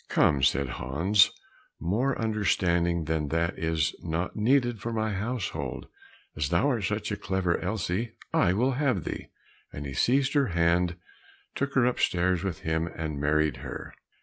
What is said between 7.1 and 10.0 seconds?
a clever Elsie, I will have thee," and he